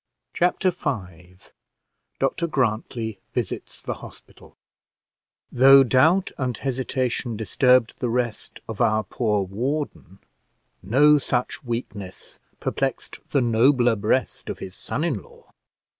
Chapter 0.33 0.71
V 0.71 1.35
DR 2.19 2.47
GRANTLY 2.47 3.19
VISITS 3.33 3.83
THE 3.83 3.93
HOSPITAL 3.93 4.57
Though 5.51 5.83
doubt 5.83 6.31
and 6.39 6.57
hesitation 6.57 7.37
disturbed 7.37 7.99
the 7.99 8.09
rest 8.09 8.61
of 8.67 8.81
our 8.81 9.03
poor 9.03 9.43
warden, 9.43 10.17
no 10.81 11.19
such 11.19 11.63
weakness 11.63 12.39
perplexed 12.59 13.19
the 13.29 13.41
nobler 13.41 13.95
breast 13.95 14.49
of 14.49 14.57
his 14.57 14.73
son 14.73 15.03
in 15.03 15.21
law. 15.21 15.51